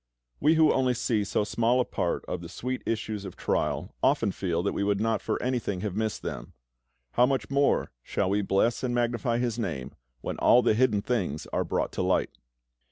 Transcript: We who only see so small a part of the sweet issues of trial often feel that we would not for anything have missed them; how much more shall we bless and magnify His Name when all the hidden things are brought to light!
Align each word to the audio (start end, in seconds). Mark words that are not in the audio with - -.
We 0.39 0.55
who 0.55 0.73
only 0.73 0.95
see 0.95 1.23
so 1.23 1.43
small 1.43 1.79
a 1.79 1.85
part 1.85 2.25
of 2.25 2.41
the 2.41 2.49
sweet 2.49 2.81
issues 2.87 3.23
of 3.23 3.35
trial 3.35 3.93
often 4.01 4.31
feel 4.31 4.63
that 4.63 4.73
we 4.73 4.83
would 4.83 4.99
not 4.99 5.21
for 5.21 5.39
anything 5.43 5.81
have 5.81 5.95
missed 5.95 6.23
them; 6.23 6.53
how 7.11 7.27
much 7.27 7.51
more 7.51 7.91
shall 8.01 8.31
we 8.31 8.41
bless 8.41 8.81
and 8.81 8.95
magnify 8.95 9.37
His 9.37 9.59
Name 9.59 9.93
when 10.21 10.39
all 10.39 10.63
the 10.63 10.73
hidden 10.73 11.03
things 11.03 11.45
are 11.53 11.63
brought 11.63 11.91
to 11.91 12.01
light! 12.01 12.31